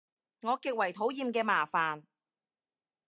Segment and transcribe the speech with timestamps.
[0.41, 2.01] 我極為討厭嘅麻煩